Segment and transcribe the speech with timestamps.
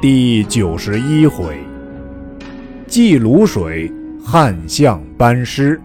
[0.00, 1.58] 第九十一回，
[2.86, 3.92] 祭卤水，
[4.24, 5.80] 汉相班师，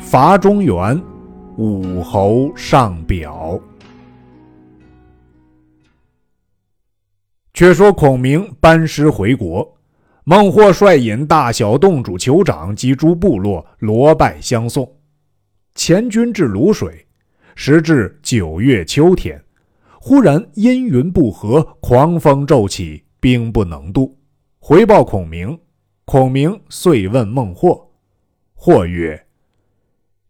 [0.00, 1.00] 伐中原，
[1.56, 3.56] 武侯上表。
[7.54, 9.78] 却说孔明班师回国，
[10.24, 14.96] 孟获率引大小洞主、酋长及诸部落罗拜相送。
[15.76, 17.06] 前军至卤水，
[17.54, 19.40] 时至九月秋天，
[20.00, 23.04] 忽然阴云不和，狂风骤起。
[23.20, 24.18] 兵不能渡，
[24.58, 25.58] 回报孔明。
[26.04, 27.92] 孔明遂问孟获，
[28.54, 29.26] 或曰：“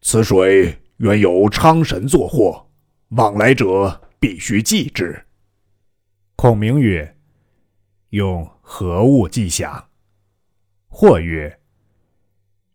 [0.02, 2.66] 此水原有昌神作祸，
[3.10, 5.24] 往来者必须祭之。”
[6.34, 7.16] 孔明曰
[8.10, 9.86] ：“用何物祭降？”
[10.90, 11.60] 或曰：“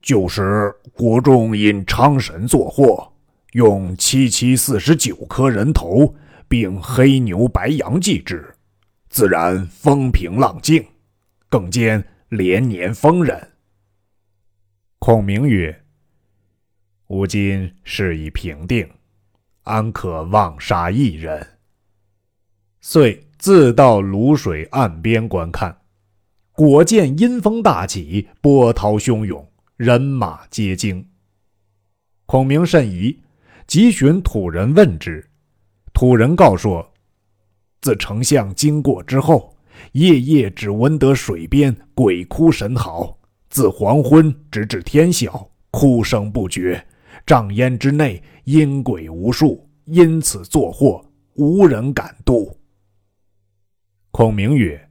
[0.02, 3.12] 就是国中因昌神作祸，
[3.52, 6.16] 用七七四十九颗人头，
[6.48, 8.50] 并黑牛白羊祭之。”
[9.14, 10.84] 自然风平浪静，
[11.48, 13.52] 更兼连年丰人。
[14.98, 15.84] 孔明曰
[17.10, 18.90] ：“吾今事已平定，
[19.66, 21.60] 安可妄杀一人？”
[22.82, 25.78] 遂自到泸水岸边观看，
[26.52, 29.48] 果见阴风大起，波涛汹涌，
[29.78, 31.08] 人马皆惊。
[32.26, 33.22] 孔明甚疑，
[33.68, 35.30] 急寻土人问之。
[35.94, 36.93] 土人告说。
[37.84, 39.54] 自丞相经过之后，
[39.92, 46.82] 夜夜只闻得水边鬼哭神嚎，自黄昏直至天晓，哭声不绝。
[47.26, 52.58] 帐烟之内阴鬼无数，因此作祸，无人敢渡。
[54.12, 54.90] 孔明曰：“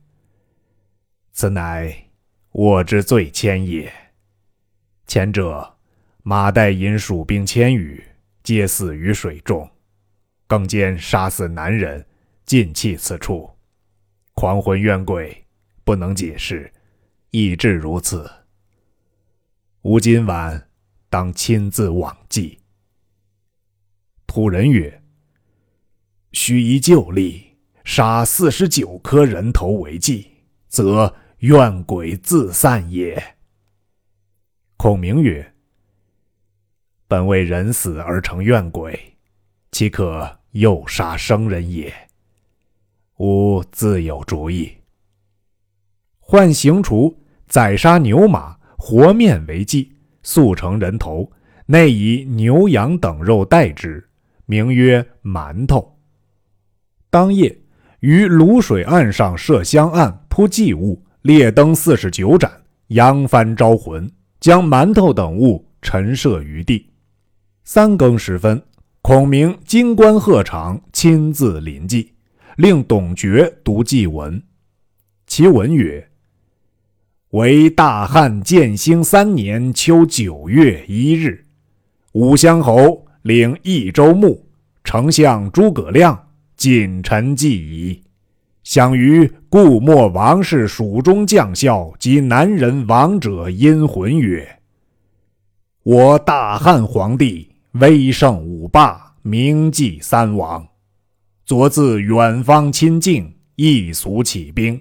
[1.33, 1.97] 此乃
[2.51, 3.91] 我之罪愆也。
[5.07, 5.67] 前者
[6.23, 8.05] 马岱引蜀兵千余，
[8.43, 9.67] 皆死于水中，
[10.47, 12.05] 更兼杀死男人。”
[12.45, 13.51] 尽弃此处，
[14.35, 15.47] 狂魂怨鬼，
[15.85, 16.73] 不能解释，
[17.31, 18.31] 亦至如此。
[19.83, 20.69] 吾今晚
[21.09, 22.59] 当亲自往祭。
[24.27, 25.03] 土人曰
[26.33, 30.31] ：“须依旧例，杀四十九颗人头为祭，
[30.69, 33.37] 则怨鬼自散也。”
[34.77, 35.55] 孔明曰
[37.07, 39.17] ：“本为人死而成怨鬼，
[39.71, 41.93] 岂可诱杀生人也？”
[43.23, 44.69] 吾自有主意。
[46.19, 47.17] 唤行厨
[47.47, 49.93] 宰杀牛马，和面为祭，
[50.25, 51.31] 速成人头，
[51.67, 54.05] 内以牛羊等肉代之，
[54.47, 55.97] 名曰馒头。
[57.11, 57.57] 当夜
[58.01, 62.51] 于卤水岸上设香案，铺祭物，列灯四十九盏，
[62.89, 64.11] 扬帆招魂，
[64.41, 66.91] 将馒头等物陈设于地。
[67.63, 68.61] 三更时分，
[69.01, 72.12] 孔明金冠鹤氅，亲自临祭。
[72.57, 74.43] 令董厥读祭文，
[75.27, 76.07] 其文曰
[77.31, 81.47] ：“为大汉建兴三年秋九月一日，
[82.13, 84.47] 武乡侯领益州牧，
[84.85, 88.03] 丞相诸葛亮谨陈祭仪，
[88.63, 94.59] 想于故莫王氏蜀中将校及南人亡者阴魂曰：
[95.85, 100.67] 我大汉皇帝威盛五霸，名祭三王。”
[101.45, 104.81] 昨自远方亲近，一俗起兵，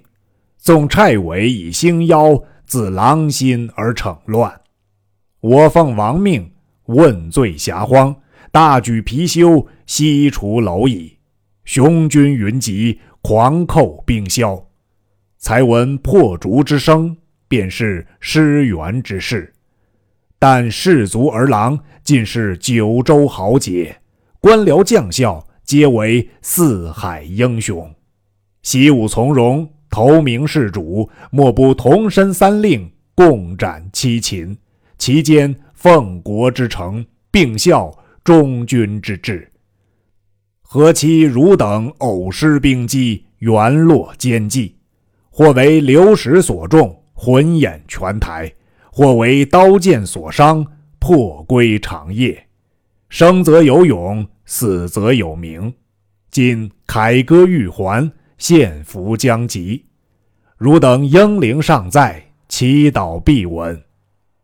[0.58, 4.60] 纵蔡伟以兴妖，自狼心而逞乱。
[5.40, 6.52] 我奉王命，
[6.86, 8.14] 问罪遐荒，
[8.52, 11.18] 大举貔貅，西除蝼蚁，
[11.64, 14.64] 雄军云集，狂寇兵消。
[15.38, 17.16] 才闻破竹之声，
[17.48, 19.52] 便是失援之事。
[20.38, 24.00] 但士卒儿郎尽是九州豪杰，
[24.38, 25.44] 官僚将校。
[25.72, 27.90] 皆为四海英雄，
[28.60, 34.54] 习武从容，投名事主，莫不同身三令，共斩七擒。
[34.98, 37.90] 其间奉国之诚，并效
[38.22, 39.50] 忠君之志。
[40.60, 44.76] 何其汝等偶失兵机，原落奸计，
[45.30, 48.46] 或为流矢所中，魂眼全台；
[48.92, 50.66] 或为刀剑所伤，
[50.98, 52.46] 破归长夜。
[53.08, 54.28] 生则有勇。
[54.52, 55.72] 死则有名，
[56.30, 59.86] 今凯歌欲还，献俘将及。
[60.58, 63.82] 汝等英灵尚在，祈祷必闻。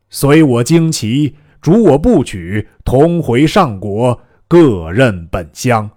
[0.08, 4.18] 随我旌旗，主我部曲，同回上国，
[4.48, 5.90] 各任本乡，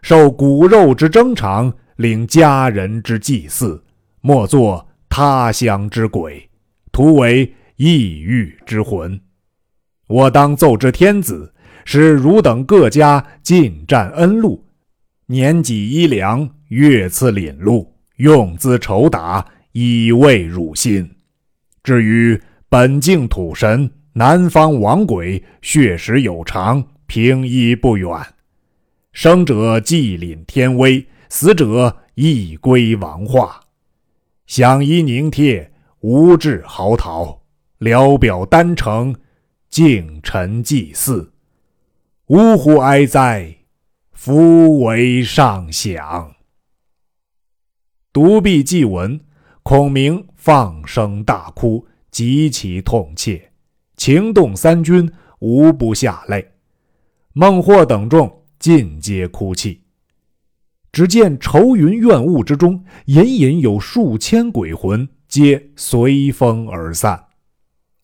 [0.00, 3.82] 受骨肉之征偿，领家人之祭祀，
[4.20, 6.48] 莫作他乡之鬼，
[6.92, 9.20] 徒为异域之魂。
[10.06, 11.52] 我当奏之天子。
[11.88, 14.66] 使汝等各家尽占恩禄，
[15.26, 21.08] 年给衣粮，月赐廪禄，用资酬打，以慰汝心。
[21.84, 28.10] 至于本境土神南方王鬼，血食有常，平依不远。
[29.12, 33.60] 生者既领天威，死者亦归王化。
[34.48, 37.38] 享衣凝贴，无志嚎啕；
[37.78, 39.14] 聊表丹城，
[39.70, 41.32] 敬臣祭祀。
[42.28, 43.56] 呜呼哀哉！
[44.10, 46.34] 夫为上想。
[48.12, 49.20] 独臂祭文，
[49.62, 53.52] 孔明放声大哭，极其痛切，
[53.96, 55.08] 情动三军
[55.38, 56.44] 无不下泪。
[57.32, 59.82] 孟获等众尽皆哭泣。
[60.90, 67.26] 只见愁云怨雾之中，隐隐有数千鬼魂，皆随风而散。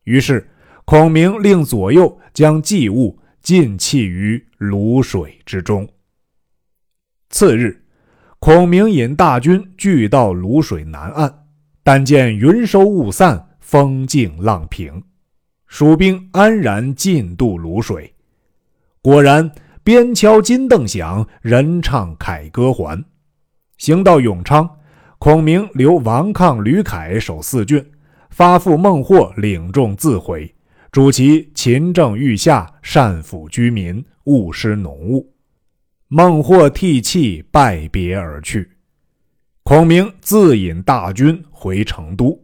[0.04, 0.48] 于是
[0.84, 3.18] 孔明令左右将祭物。
[3.42, 5.88] 尽弃于泸水之中。
[7.30, 7.82] 次日，
[8.38, 11.46] 孔明引大军聚到泸水南岸，
[11.82, 15.02] 但见云收雾散，风静浪平，
[15.66, 18.14] 蜀兵安然进渡泸水。
[19.00, 19.50] 果然，
[19.82, 23.04] 鞭敲金镫响，人唱凯歌还。
[23.78, 24.78] 行到永昌，
[25.18, 27.84] 孔明留王亢、吕凯守四郡，
[28.30, 30.54] 发付孟获领众自回。
[30.92, 35.34] 主其勤政御下，善抚居民，勿施农务。
[36.08, 38.72] 孟获涕泣，拜别而去。
[39.62, 42.38] 孔明自引大军回成都。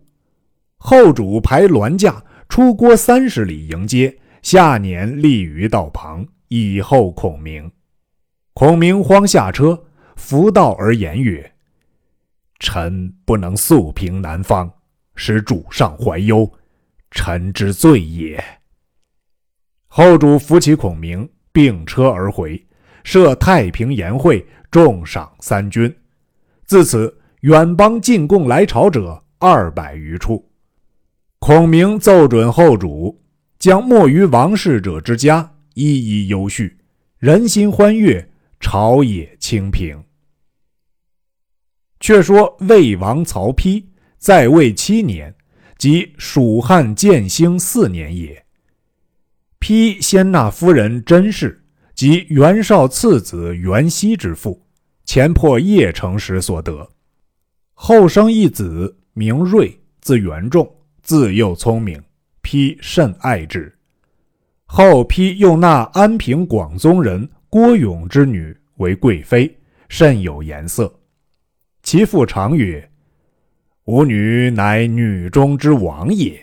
[0.79, 7.71] 后主排銮驾出郭三十里迎接，下年立于道旁，以候孔明。
[8.55, 9.79] 孔明慌下车，
[10.17, 11.53] 扶道而言曰
[12.59, 14.73] ：“臣不能速平南方，
[15.15, 16.51] 使主上怀忧。”
[17.11, 18.43] 臣之罪也。
[19.87, 22.63] 后主扶起孔明，并车而回，
[23.05, 25.93] 设太平筵会，重赏三军。
[26.67, 30.51] 自此，远邦进贡来朝者二百余处。
[31.39, 33.19] 孔明奏准后主，
[33.59, 36.77] 将没于王室者之家一一优叙，
[37.19, 40.05] 人心欢悦，朝野清平。
[42.01, 43.85] 却说魏王曹丕
[44.19, 45.35] 在位七年。
[45.79, 48.45] 即蜀汉建兴四年也。
[49.61, 51.65] 丕先纳夫人甄氏
[51.95, 54.61] 及袁绍次子袁熙之父，
[55.05, 56.89] 前破邺城时所得。
[57.75, 60.69] 后生一子名睿，字元仲，
[61.01, 62.03] 自幼聪明，
[62.43, 63.73] 丕甚爱之。
[64.67, 69.57] 后丕又纳安平广宗人郭勇之女为贵妃，
[69.89, 70.93] 甚有颜色。
[71.83, 72.91] 其父常曰。
[73.89, 76.39] 吾女乃女中之王也，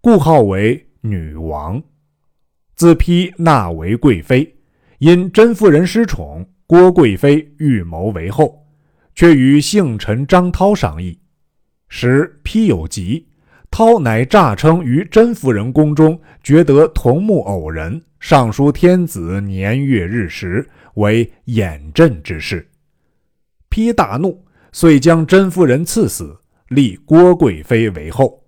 [0.00, 1.80] 故号为女王。
[2.74, 4.56] 自丕纳为贵妃，
[4.98, 8.66] 因甄夫人失宠，郭贵妃预谋为后，
[9.14, 11.16] 却与幸臣张涛商议。
[11.88, 13.28] 时丕有疾，
[13.70, 22.68] 涛乃诈称于甄夫人宫中觉得同目偶人，上书天子年月日时，为眼阵之事。
[23.70, 26.36] 丕大怒，遂将甄夫人赐死。
[26.70, 28.44] 立郭贵妃为后，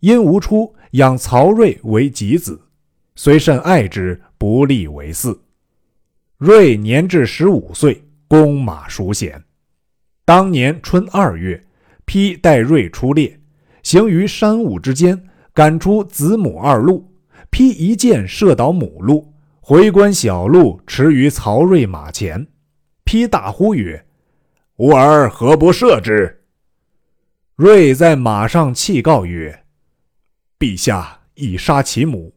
[0.00, 2.58] 因吴出养曹睿为己子，
[3.14, 5.38] 虽甚爱之，不立为嗣。
[6.38, 9.38] 睿年至十五岁，弓马熟娴。
[10.24, 11.62] 当年春二月，
[12.06, 13.38] 丕带睿出猎，
[13.82, 17.06] 行于山雾之间，赶出子母二鹿。
[17.50, 19.30] 丕一箭射倒母鹿，
[19.60, 22.46] 回观小鹿驰于曹睿马前。
[23.04, 24.06] 丕大呼曰
[24.78, 26.38] ：“吾儿何不射之？”
[27.56, 29.64] 睿在马上泣告曰
[30.58, 32.34] ：“陛下已杀其母，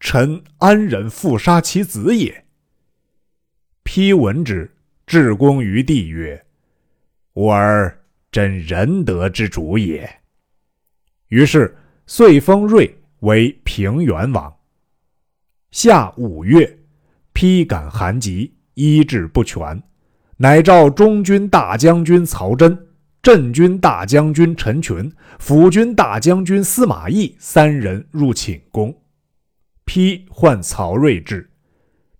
[0.00, 2.44] 臣安忍复杀其子也？”
[3.84, 4.68] 丕闻之，
[5.06, 6.44] 至公于帝曰
[7.34, 7.96] ：“吾儿
[8.32, 10.08] 真仁德之主也。”
[11.28, 14.52] 于是遂封睿为平原王。
[15.70, 16.78] 夏五月，
[17.32, 19.80] 丕感寒疾，医治不全，
[20.36, 22.85] 乃召中军大将军曹真。
[23.26, 28.96] 镇军大将军陈群、辅军大将军司马懿三人入寝宫，
[29.84, 31.50] 丕唤曹睿至，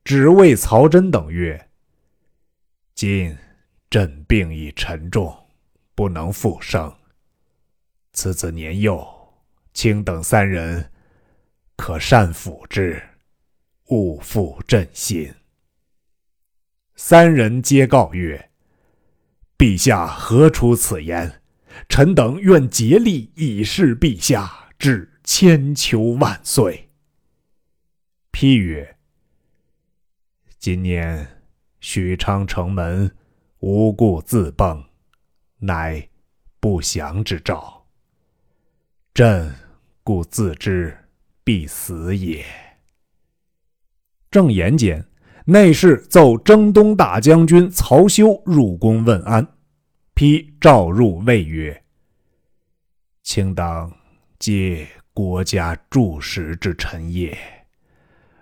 [0.02, 1.68] 只谓曹真等曰
[2.96, 3.38] ：“今
[3.88, 5.32] 朕病已沉重，
[5.94, 6.92] 不能复生。
[8.12, 9.06] 此子年幼，
[9.74, 10.90] 卿等三人
[11.76, 13.00] 可善抚之，
[13.90, 15.32] 勿负朕心。”
[16.96, 18.45] 三人皆告曰。
[19.58, 21.40] 陛下何出此言？
[21.88, 26.90] 臣等愿竭力以示陛下，至千秋万岁。
[28.30, 28.96] 批曰：
[30.58, 31.42] 今年
[31.80, 33.14] 许昌城门
[33.60, 34.84] 无故自崩，
[35.58, 36.08] 乃
[36.60, 37.86] 不祥之兆。
[39.14, 39.54] 朕
[40.02, 40.96] 故自知
[41.42, 42.44] 必死也。”
[44.30, 45.06] 正言间，
[45.48, 49.46] 内侍奏征东大将军曹休入宫问安，
[50.12, 51.84] 批诏入谓曰
[53.22, 53.96] ：“卿当
[54.40, 57.38] 皆国家柱石之臣也。”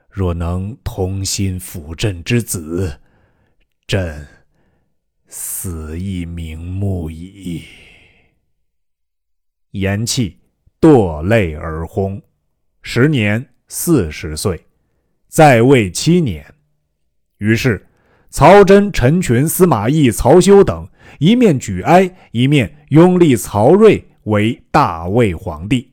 [0.08, 2.98] 若能同心辅朕之子，
[3.86, 4.26] 朕
[5.26, 7.64] 死亦瞑目矣。
[9.72, 10.36] 言讫，
[10.80, 12.22] 堕泪而薨。
[12.80, 14.64] 时年四十岁，
[15.28, 16.53] 在位七年。
[17.44, 17.86] 于是，
[18.30, 25.92] 曹真、陈群、司马懿、曹休等一面举哀，一面拥立曹睿为大魏皇帝，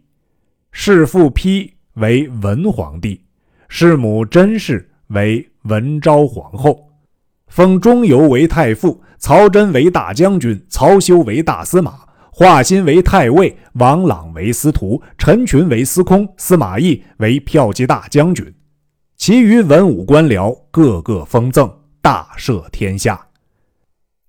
[0.71, 3.21] 弑父丕为文皇帝。
[3.67, 6.89] 弑母甄氏为文昭皇后，
[7.47, 11.99] 封钟繇为太傅，曹真为大将军，曹休为大司马，
[12.31, 18.53] 华歆为太尉，王朗为司徒，陈群为司空，司马懿为骠骑大将军。
[19.21, 23.23] 其余文武官僚个个封赠，大赦天下。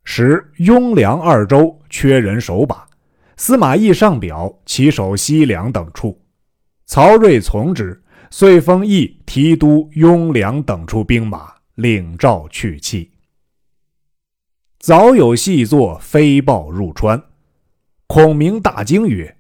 [0.05, 2.87] 时雍凉二州缺人守把，
[3.39, 6.21] 司马懿上表其守西凉等处，
[6.85, 8.03] 曹睿从之。
[8.31, 13.11] 遂封邑提督雍凉等处兵马，领诏去气。
[14.79, 17.23] 早有细作飞报入川，
[18.07, 19.39] 孔明大惊曰：“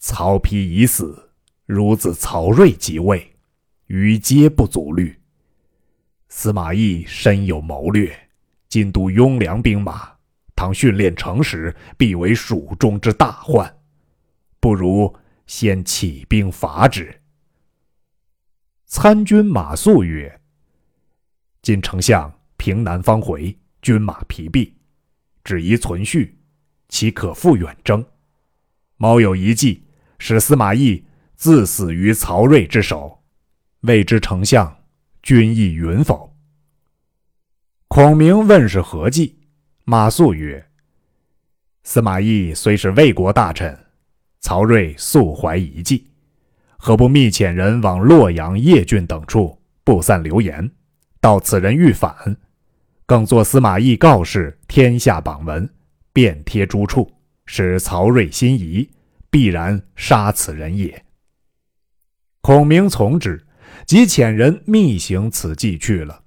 [0.00, 1.28] 曹丕已死，
[1.66, 3.29] 孺子曹睿即位，
[3.90, 5.20] 于皆不足虑。
[6.28, 8.16] 司马懿深有谋略，
[8.68, 10.12] 今都雍凉兵马，
[10.54, 13.78] 倘训练成时，必为蜀中之大患。
[14.60, 15.12] 不如
[15.48, 17.20] 先起兵伐之。”
[18.86, 20.40] 参军马谡曰
[21.60, 24.76] ：“今丞相平南方回，军马疲弊，
[25.42, 26.38] 只宜存续，
[26.88, 28.06] 岂可复远征？
[28.98, 29.82] 某有一计，
[30.20, 31.04] 使司马懿
[31.34, 33.19] 自死于曹睿之手，
[33.80, 34.76] 未知丞相
[35.22, 36.34] 君意允否？”
[37.88, 39.38] 孔明问是何计，
[39.84, 40.64] 马谡曰
[41.82, 43.76] ：“司马懿虽是魏国大臣，
[44.40, 46.06] 曹睿素怀一计。”
[46.82, 50.70] 何不密遣人往洛阳、邺郡等处布散流言，
[51.20, 52.34] 到此人欲反，
[53.04, 55.68] 更作司马懿告示天下榜文，
[56.14, 57.12] 遍贴诸处，
[57.44, 58.88] 使曹睿心疑，
[59.28, 61.04] 必然杀此人也。
[62.40, 63.44] 孔明从之，
[63.86, 66.22] 即遣人密行此计去了。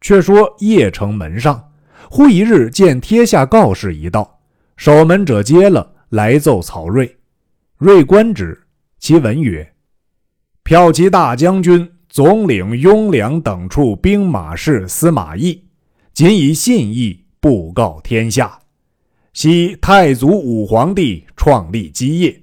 [0.00, 1.72] 却说邺城门上，
[2.10, 4.40] 忽一日见贴下告示一道，
[4.76, 7.16] 守门者接了，来奏曹睿，
[7.78, 8.58] 睿观之。
[9.00, 9.74] 其文曰
[10.64, 15.64] ：“骠骑大将军、总领雍凉等处兵马事司马懿，
[16.12, 18.58] 仅以信义布告天下。
[19.32, 22.42] 昔太祖武皇帝创立基业，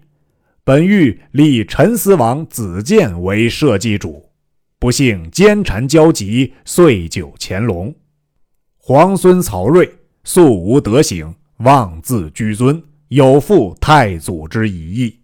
[0.65, 4.31] 本欲立陈思王子建为社稷主，
[4.79, 7.93] 不幸奸谗交集，遂就乾隆。
[8.75, 9.87] 皇孙曹睿
[10.23, 15.19] 素无德行，妄自居尊，有负太祖之遗意。”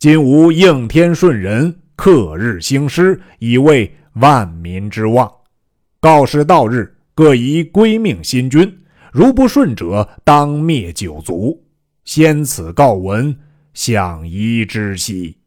[0.00, 5.30] 今吾应天顺人，克日兴师，以为万民之望。
[6.00, 8.78] 告示到日，各宜归命新君。
[9.12, 11.62] 如不顺者，当灭九族。
[12.06, 13.36] 先此告闻，
[13.82, 15.38] 享宜之兮。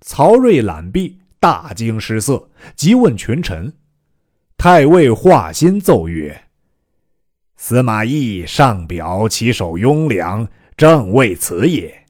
[0.00, 3.70] 曹睿览毕，大惊失色，即问群臣。
[4.56, 6.44] 太尉华歆奏曰
[7.58, 12.06] ：“司马懿上表其守雍凉，正为此也。”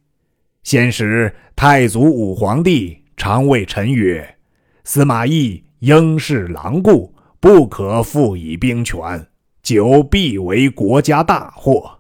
[0.63, 4.37] 先时太祖武皇帝常谓臣曰
[4.85, 9.27] ：“司马懿应是狼顾，不可复以兵权，
[9.61, 11.99] 久必为国家大祸。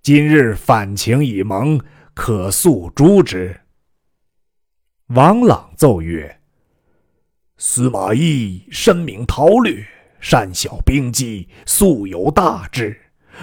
[0.00, 1.80] 今日反情已萌，
[2.14, 3.60] 可速诛之。”
[5.08, 6.40] 王朗奏曰
[7.58, 9.86] ：“司马懿深明韬略，
[10.20, 12.98] 善晓兵机，素有大志。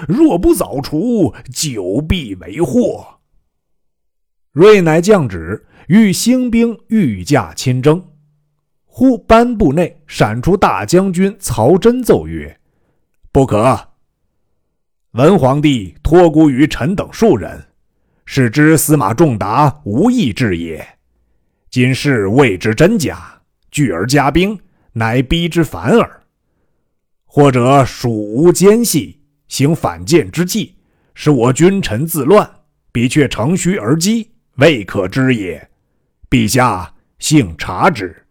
[0.07, 3.19] 若不早除，久必为祸。”
[4.53, 8.03] 睿乃降旨，欲兴兵御驾亲征。
[8.85, 12.59] 忽班部内闪出大将军曹真奏曰
[13.31, 13.89] ：“不可。
[15.11, 17.70] 文皇帝托孤于臣等数人，
[18.25, 20.97] 使之司马仲达无意志也。
[21.69, 24.59] 今事未知真假，聚而加兵，
[24.93, 26.23] 乃逼之反耳。
[27.25, 30.75] 或者蜀无奸细，行反间之计，
[31.13, 32.49] 使我君臣自乱，
[32.91, 35.71] 彼却乘虚而击。”未可知也，
[36.29, 38.27] 陛下幸察之。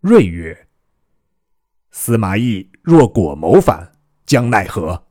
[0.00, 0.66] 睿曰
[1.92, 3.92] ：“司马懿若果谋反，
[4.26, 5.06] 将奈何？”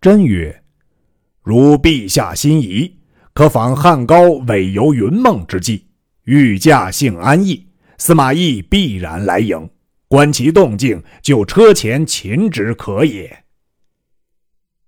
[0.00, 0.64] 真曰
[1.50, 2.94] ：“如陛下心仪，
[3.34, 5.84] 可仿汉高委游云梦之计，
[6.22, 7.66] 御驾幸安邑，
[7.98, 9.68] 司马懿必然来迎。
[10.06, 13.42] 观其动静，就车前擒之可也。”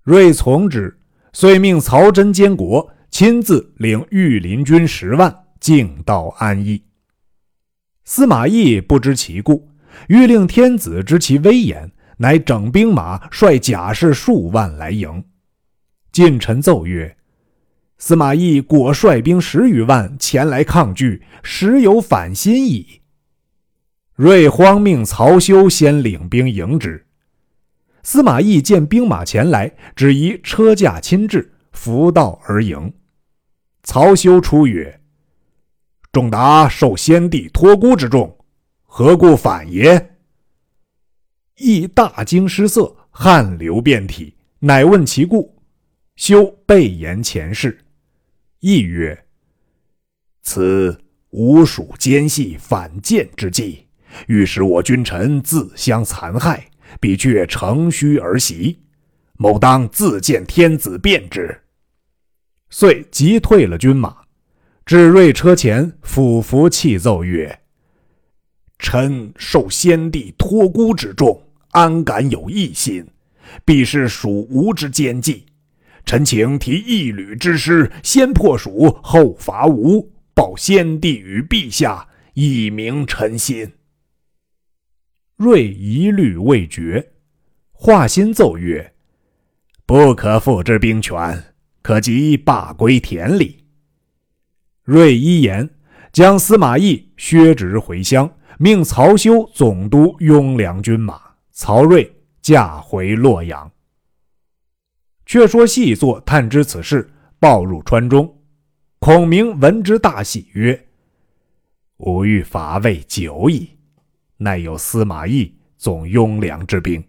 [0.06, 1.00] 睿从之，
[1.32, 6.80] 遂命曹真监国，亲自领御林军十万，径到安邑。
[8.04, 9.68] 司马懿不知其故，
[10.06, 15.24] 欲令天子知其威严，乃整兵马，率甲士数万来迎。
[16.12, 17.16] 近臣奏曰
[17.96, 23.00] ：“司马懿果率兵十余万前来抗拒，实有反心矣。”
[24.16, 27.06] 睿慌命曹休先领兵迎之。
[28.02, 32.92] 司马懿见兵马前来，只宜车驾亲至，扶道而迎。
[33.82, 35.00] 曹休出曰
[36.12, 38.36] ：“仲达受先帝托孤之重，
[38.82, 40.16] 何故反耶？”
[41.56, 45.61] 懿大惊失色，汗流遍体，乃问其故。
[46.16, 47.78] 修备言前事。
[48.60, 49.26] 懿曰
[50.42, 51.00] ：“此
[51.30, 53.86] 吴蜀奸细反间之计，
[54.26, 56.68] 欲使我君臣自相残害。”
[57.00, 58.82] 必却乘虚而袭，
[59.38, 61.62] 某当自见天子便之。
[62.68, 64.14] 遂急退了军马，
[64.84, 67.60] 至瑞车前，俯伏泣奏曰
[68.78, 73.08] ：“臣受先帝托孤之重，安敢有异心？
[73.64, 75.46] 必是蜀吴之奸计。
[76.04, 83.72] 臣请提一旅之师，先破蜀，后伐吴，报先帝与陛下，以明臣心。”
[85.36, 87.12] 睿疑虑未决，
[87.72, 88.92] 华歆奏曰
[89.86, 91.42] ：“不可复之兵权，
[91.82, 93.64] 可即罢归田里。”
[94.84, 95.68] 睿一言，
[96.12, 101.20] 将司马懿削职回乡，命曹休总督雍凉军马，
[101.52, 102.08] 曹睿
[102.40, 103.70] 驾回洛阳。
[105.26, 108.40] 却说细作探知此事，报入川中。
[108.98, 110.88] 孔明闻之大喜，曰
[111.98, 113.70] ：“吾欲伐魏久矣。”
[114.38, 117.02] 乃有司马懿总雍凉之兵，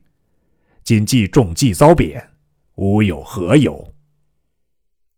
[0.84, 2.30] 今既中计遭贬，
[2.76, 3.93] 吾有何由？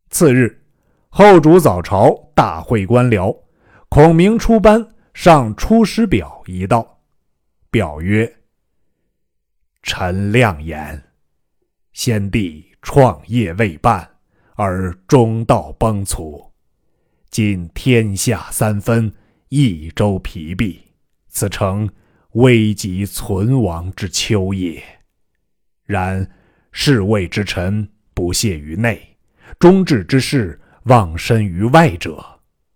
[0.09, 0.61] 次日，
[1.09, 3.37] 后主早朝，大会官僚。
[3.89, 7.01] 孔明出班，上出师表一道。
[7.69, 8.39] 表曰
[9.83, 11.01] ：“臣亮言，
[11.91, 14.07] 先帝创业未半，
[14.53, 16.51] 而中道崩殂。
[17.31, 19.11] 今天下三分，
[19.49, 20.79] 益州疲弊，
[21.27, 21.89] 此诚。”
[22.35, 24.83] 危急存亡之秋也。
[25.85, 26.29] 然
[26.73, 29.15] 侍卫之臣不懈于内，
[29.57, 32.21] 忠志之士忘身于外者，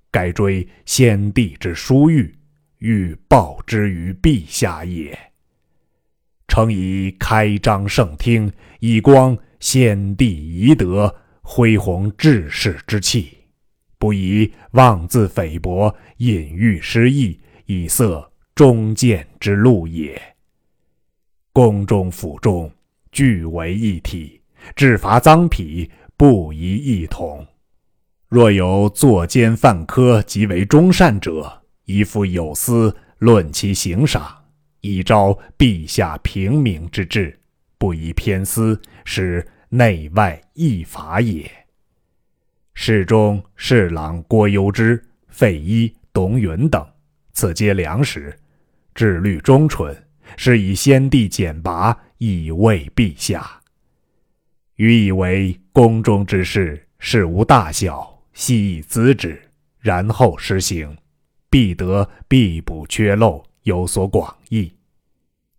[0.09, 2.33] 该追先帝之殊遇，
[2.77, 5.19] 欲报之于陛下也。
[6.47, 13.37] 诚以开张圣听，以光先帝遗德，恢弘志士之气，
[13.97, 18.25] 不宜妄自菲薄，隐喻失义，以塞。
[18.55, 20.21] 忠谏之路也。
[21.53, 22.69] 宫中府中
[23.09, 24.41] 俱为一体，
[24.75, 27.47] 治伐赃匹不宜异同。
[28.27, 34.27] 若有作奸犯科及为忠善者，宜付有司论其刑赏，
[34.81, 37.38] 以昭陛下平明之志，
[37.79, 41.49] 不宜偏私，使内外异法也。
[42.75, 46.85] 侍中、侍郎郭攸之、费祎、董允等，
[47.31, 48.37] 此皆良实。
[48.93, 49.95] 志虑忠纯，
[50.35, 53.61] 是以先帝简拔，以慰陛下。
[54.75, 59.41] 予以为宫中之事，事无大小，悉以咨之，
[59.79, 60.97] 然后施行，
[61.49, 64.73] 必得必补缺漏，有所广益。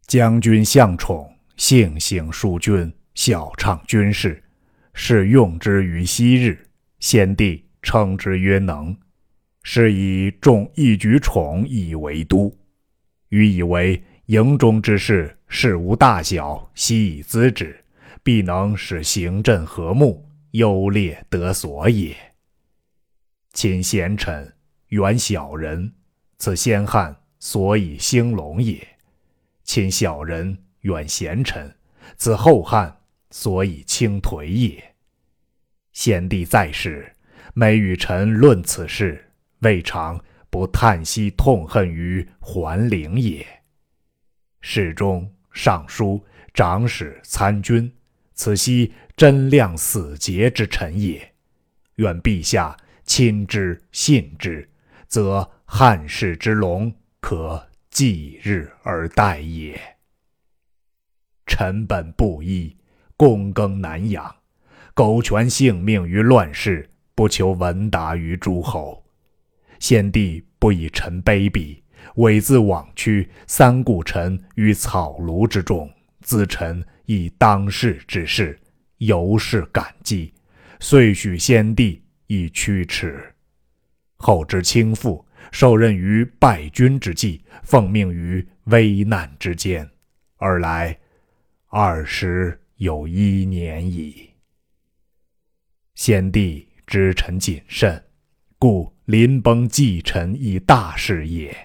[0.06, 1.29] 将军向宠，
[1.60, 4.42] 性行淑君，晓畅军事，
[4.94, 6.58] 是用之于昔日，
[7.00, 8.96] 先帝称之曰能，
[9.62, 12.50] 是以重一举宠以为都。
[13.28, 17.78] 予以为营中之事，事无大小，悉以咨之，
[18.22, 22.16] 必能使行阵和睦，优劣得所也。
[23.52, 24.50] 亲贤臣，
[24.88, 25.92] 远小人，
[26.38, 28.78] 此先汉所以兴隆也；
[29.62, 31.74] 亲小人，远贤臣，
[32.16, 34.94] 自后汉所以倾颓也。
[35.92, 37.14] 先帝在世，
[37.54, 40.22] 每与臣论此事，未尝。
[40.52, 43.46] 不叹息痛恨于桓灵也。
[44.60, 46.20] 侍中、尚书、
[46.52, 47.88] 长史、参军，
[48.34, 51.34] 此悉真亮死节之臣也。
[51.98, 54.68] 愿陛下亲之信之，
[55.06, 59.80] 则汉室之隆可继日而待也。
[61.50, 62.76] 臣本布衣，
[63.18, 64.36] 躬耕南阳，
[64.94, 69.04] 苟全性命于乱世，不求闻达于诸侯。
[69.80, 71.82] 先帝不以臣卑鄙，
[72.14, 75.90] 猥自枉屈，三顾臣于草庐之中，
[76.24, 78.56] 咨臣以当世之事，
[78.98, 80.32] 由是感激，
[80.78, 83.34] 遂许先帝以驱驰。
[84.18, 89.90] 后之倾覆，受任于败军之际，奉命于危难之间，
[90.36, 90.96] 尔来
[91.72, 94.28] 二十有一年矣。
[95.94, 98.02] 先帝知臣谨慎，
[98.58, 101.56] 故临崩寄臣以大事也。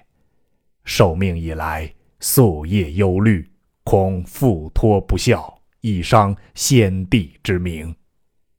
[0.83, 3.49] 受命以来，夙夜忧虑，
[3.83, 7.95] 恐负托不效，以伤先帝之名，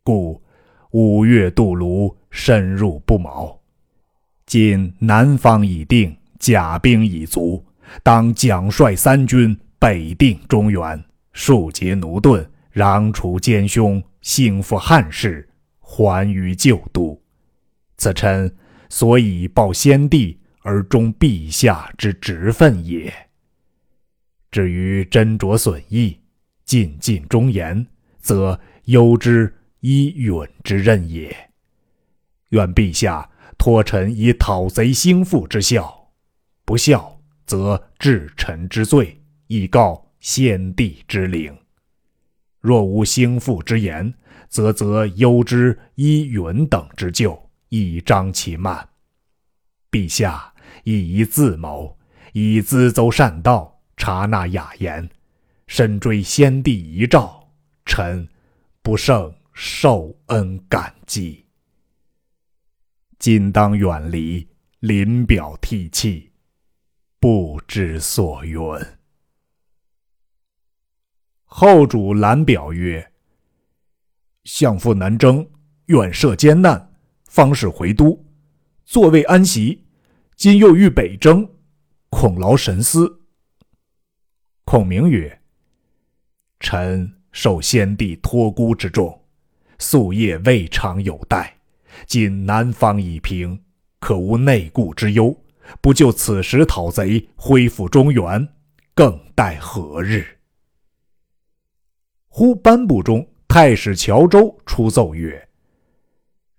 [0.02, 0.42] 故
[0.90, 3.56] 五月渡泸，深入不毛。
[4.46, 7.64] 今南方已定，甲兵已足，
[8.02, 11.04] 当奖率三军北定中原，
[11.36, 15.46] 庶竭奴钝，攘除奸凶，兴复汉室。
[15.78, 17.22] 还于旧都，
[17.96, 18.52] 此臣
[18.88, 23.12] 所以报先帝而忠陛下之职分也。
[24.50, 26.18] 至于斟酌损益，
[26.64, 27.86] 尽尽忠言，
[28.18, 31.34] 则攸之以允之任也。
[32.48, 36.10] 愿陛下托臣以讨贼兴复之效，
[36.64, 41.56] 不效则治臣之罪，以告先帝之灵。
[42.58, 44.12] 若无兴复之言，
[44.48, 48.88] 则则忧之依允等之咎，以彰其慢。
[49.88, 51.96] 陛下以一自谋，
[52.32, 55.08] 以咨奏善道，察纳雅言，
[55.68, 57.48] 深追先帝遗诏，
[57.84, 58.28] 臣
[58.82, 61.46] 不胜受恩感激。
[63.20, 64.48] 今当远离，
[64.80, 66.32] 临表涕泣，
[67.20, 68.60] 不知所云。
[71.46, 73.12] 后主览表曰。
[74.44, 75.48] 相父南征，
[75.86, 78.24] 远涉艰难，方始回都，
[78.84, 79.84] 坐位安息。
[80.36, 81.48] 今又欲北征，
[82.10, 83.22] 恐劳神思。
[84.64, 85.40] 孔明曰
[86.60, 89.22] ：“臣受先帝托孤之重，
[89.78, 91.50] 夙夜未尝有怠。
[92.06, 93.64] 今南方已平，
[93.98, 95.36] 可无内顾之忧。
[95.80, 98.46] 不就此时讨贼，恢复中原，
[98.94, 100.26] 更待何日？”
[102.36, 103.26] 忽颁布中。
[103.48, 105.48] 太史乔州出奏曰：“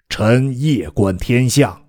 [0.10, 1.86] 臣夜观天象，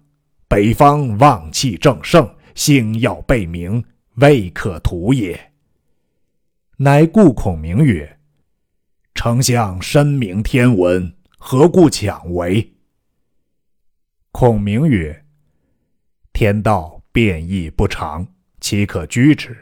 [0.46, 3.82] 北方旺气正盛，星耀备明，
[4.16, 5.52] 未可图也。”
[6.76, 8.18] 乃故孔明曰
[9.14, 12.74] ：“丞相深明天文，何故强为？”
[14.32, 15.24] 孔明曰
[16.34, 18.28] ：“天道变异不常，
[18.60, 19.56] 岂可居之？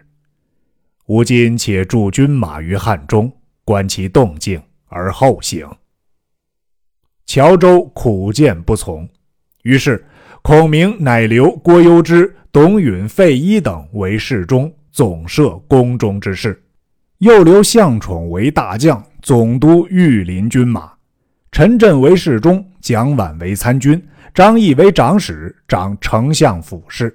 [1.05, 3.33] 吾今且驻军马于汉中，
[3.67, 5.69] 观其动静。”而后行。
[7.27, 9.07] 乔州苦谏不从，
[9.63, 10.03] 于是
[10.43, 16.53] 孔明乃留郭攸之、董允、费祎等为侍中，总摄宫中之事；
[17.19, 20.97] 又留向宠为大将，总督御林军马；
[21.51, 24.01] 陈震为侍中，蒋琬为参军，
[24.33, 27.09] 张翼为长史，掌丞相府事；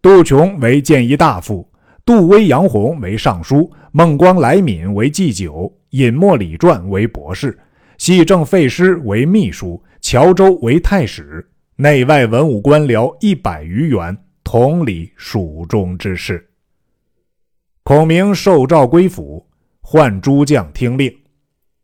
[0.00, 1.68] 杜琼为谏议大夫，
[2.06, 5.72] 杜威、杨洪为尚书，孟光、来敏为祭酒。
[5.90, 7.56] 尹默、李传为博士，
[7.98, 16.46] 系正废师为秘书，乔州为太史，内外文武官僚一百余员，统理蜀中之事。
[17.84, 19.46] 孔明受诏归府，
[19.80, 21.10] 唤诸将听令。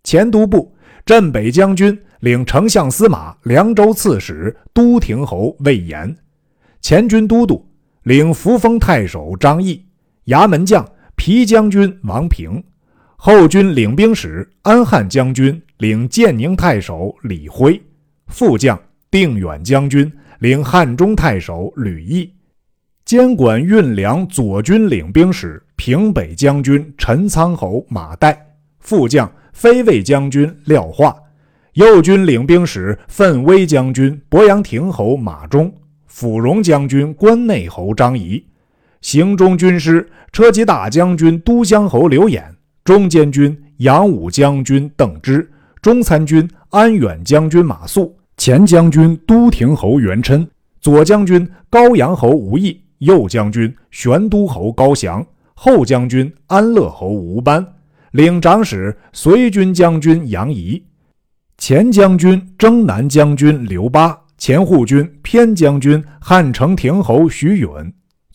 [0.03, 0.75] 前都部
[1.07, 6.13] 镇北将军领丞相司马、凉州刺史、都亭侯魏延；
[6.83, 7.65] 前军都督
[8.03, 9.81] 领扶风太守张翼；
[10.27, 12.63] 衙门将皮将军王平。
[13.17, 17.79] 后军领兵使安汉将军领建宁太守李辉，
[18.29, 18.81] 副将
[19.11, 22.33] 定远将军领汉中太守吕毅，
[23.05, 28.35] 监管运粮左军领兵使平北将军陈仓侯马岱，
[28.79, 31.15] 副将飞卫将军廖化，
[31.75, 35.71] 右军领兵使奋威将军鄱阳亭侯马忠，
[36.07, 38.43] 辅荣将军关内侯张仪，
[39.01, 42.55] 行中军师车骑大将军都乡侯刘演。
[42.83, 45.49] 中监军杨武将军邓芝，
[45.81, 50.49] 中参军安远将军马谡，前将军都亭侯袁琛，
[50.81, 57.65] 左将军高阳侯吴懿，右将军玄都侯高翔，后将军安乐侯吴班，
[58.13, 60.83] 领长史随军将军杨仪，
[61.59, 67.69] 前将军征南将军刘巴，前护军偏将军汉城亭侯徐允，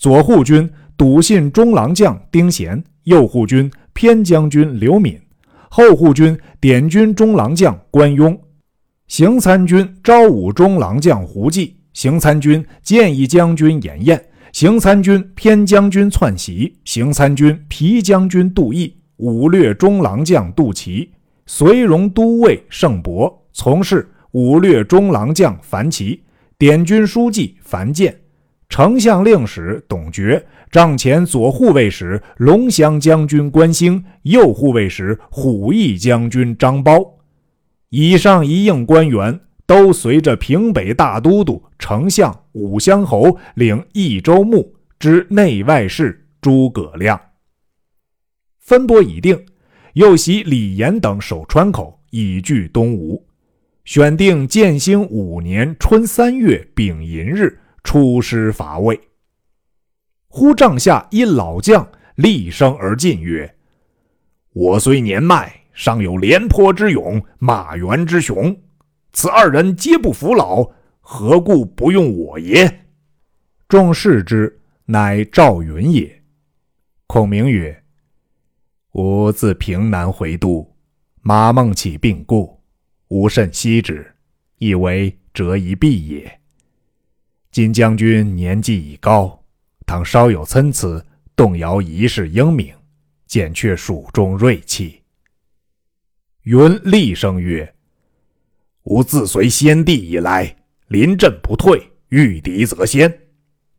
[0.06, 3.72] 左护军笃信中郎将丁贤，右护军。
[3.92, 5.20] 偏将军刘敏，
[5.68, 8.40] 后护军点军中郎将关雍，
[9.08, 21.10] 行参军昭武中郎将胡济，行参军建议将军严彦，行参军偏将军篡袭，行参军皮将军杜毅，武略中郎将杜琦，
[21.48, 26.22] 绥荣都尉盛伯，从事武略中郎将樊奇，
[26.60, 28.16] 典军书记樊建，
[28.68, 37.08] 丞相令史董厥，帐前左护卫使龙骧将军关兴，右护卫使虎翼将军张苞。
[37.90, 47.20] 以上一应官员都随着平北大都督、丞相武乡侯领益州牧之内外事诸葛亮。
[48.60, 49.40] 分拨已定，
[49.94, 53.24] 又袭李严等守川口，以拒东吴。
[53.86, 59.00] 选定建兴五年春三月丙寅日出师伐魏。
[60.28, 63.56] 忽帐下一老将厉声而进曰
[64.52, 68.58] ：“我虽年迈。”尚有廉颇之勇，马援之雄，
[69.12, 70.72] 此二人皆不服老，
[71.02, 72.86] 何故不用我也？
[73.68, 76.24] 众视之，乃赵云也。
[77.08, 77.84] 孔明曰
[78.96, 80.66] ：“吾自平南回都，
[81.20, 82.62] 马孟起病故，
[83.10, 84.16] 吾甚惜之，
[84.60, 86.40] 以为折一臂也。
[87.56, 89.42] 今将军年纪已高，
[89.86, 91.02] 倘稍有参差，
[91.38, 92.76] 动摇一世英名，
[93.28, 95.02] 减却蜀中锐气。”
[96.44, 97.74] 云厉声曰
[98.84, 100.54] ：“吾自随先帝以来，
[100.90, 103.22] 临阵不退，遇敌则先。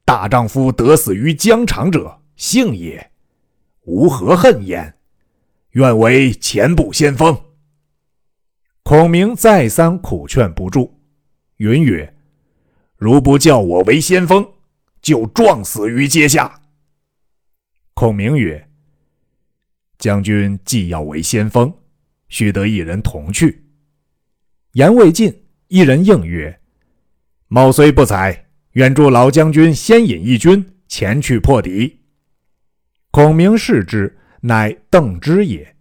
[0.06, 3.10] 大丈夫得死于疆场者，幸也。
[3.82, 4.94] 吾何恨焉？
[5.72, 7.38] 愿为前部先锋。”
[8.82, 10.98] 孔明再三苦劝不住，
[11.58, 12.10] 云曰
[12.96, 14.46] ：“如不叫我为先锋，
[15.00, 16.62] 就撞死于阶下。”
[17.94, 18.68] 孔明曰
[19.98, 21.72] ：“将军既要为先锋。”
[22.28, 23.64] 须得一人同去。
[24.72, 25.32] 言未尽，
[25.68, 26.58] 一人应曰
[27.46, 32.00] ：“某虽不才，愿助老将军先引一军前去破敌。”
[33.12, 35.76] 孔明视之，乃邓芝也。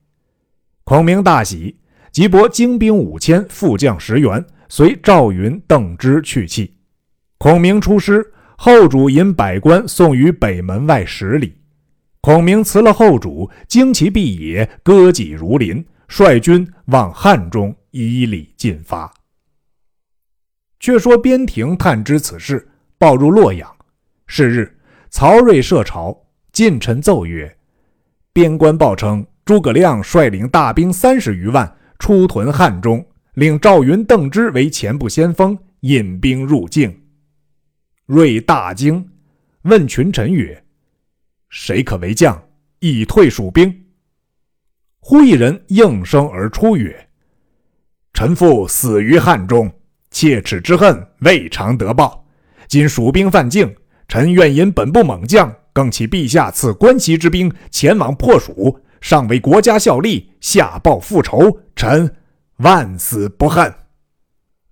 [0.83, 1.79] 孔明大喜，
[2.11, 6.69] 即拨精兵五千，副将十员，随赵云、邓芝去讫。
[7.45, 11.53] 孔明出师，后主引百官送于北门外十里。
[12.19, 15.85] 孔明辞了后主，旌旗蔽野，戈戟如林。
[16.07, 19.13] 率军往汉中以礼进发。
[20.79, 23.69] 却说边庭探知此事，报入洛阳。
[24.25, 24.75] 是日，
[25.11, 26.17] 曹睿设朝，
[26.51, 27.55] 近臣奏曰
[28.33, 33.05] ：“边关报称，诸葛亮率领大兵三十余万出屯汉中，
[33.35, 37.01] 令赵云、邓芝为前部先锋，引兵入境。”
[38.07, 39.09] 睿大惊，
[39.63, 40.63] 问群臣曰
[41.49, 42.39] ：“谁可为将，
[42.79, 43.85] 以退蜀兵？”
[45.01, 47.09] 忽一人应声而出曰
[48.13, 49.71] ：“臣父死于汉中，
[50.11, 52.23] 切齿之恨未尝得报。
[52.67, 53.75] 今蜀兵犯境，
[54.07, 61.59] 臣愿引本部猛将，更启陛下赐关西之兵，前往破蜀，上为国家效力，下报复仇。
[61.75, 62.15] 臣
[62.57, 63.73] 万死不恨。”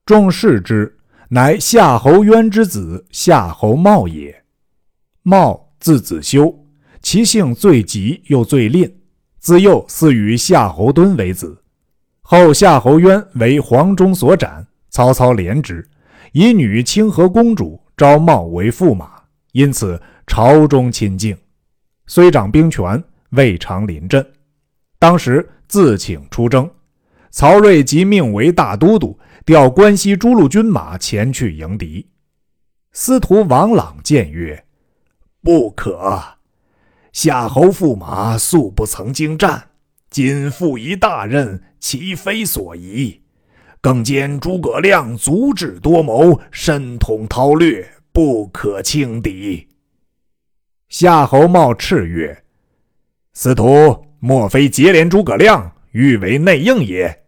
[0.06, 1.00] 众视之，
[1.34, 4.44] 乃夏侯渊之子夏侯茂也。
[5.24, 6.56] 茂字子修，
[7.02, 9.00] 其性最急又最吝。
[9.40, 11.60] 自幼似与夏侯惇为子，
[12.22, 15.84] 后夏侯渊为黄忠所斩，曹操怜之，
[16.34, 19.14] 以女清河公主招茂为驸马，
[19.54, 21.36] 因此朝中亲近。
[22.06, 24.24] 虽掌兵权，未尝临阵。
[25.00, 26.70] 当时自请出征，
[27.32, 32.08] 曹睿即命为大都督，调关西诸路军马前去迎敌。
[32.94, 34.66] 司徒王朗谏曰
[35.44, 36.22] ：“不可。”
[37.12, 39.70] 夏侯驸马素不曾经战，
[40.10, 43.22] 今负一大任，其非所宜。
[43.82, 49.68] 更兼诸葛亮足智多谋，深通韬略，不可轻敌。
[50.88, 52.46] 夏侯茂叱曰
[53.34, 57.23] ：“司徒莫非结连诸葛亮，欲为内应也？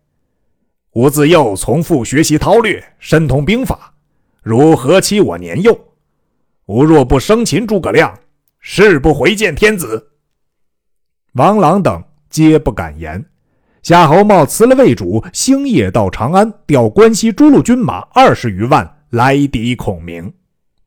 [0.95, 3.93] 吾自幼从父学习韬略，深通兵法，
[4.41, 5.77] 如何欺我年幼？
[6.67, 8.17] 吾若不生擒诸葛亮。”
[8.67, 10.11] 誓不回见天子。
[11.33, 13.23] 王朗等皆不敢言。
[13.83, 20.33] 夏侯茂辞了魏主，星夜到长安，调关西诸路军马二十余万来敌孔明。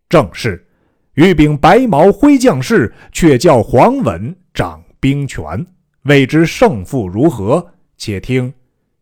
[0.08, 0.66] 正是
[1.14, 5.64] 欲秉白毛挥将士，却叫黄稳掌兵权。
[6.04, 7.64] 未知胜负如何？
[7.96, 8.52] 且听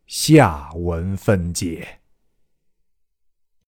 [0.06, 1.98] 下文分解。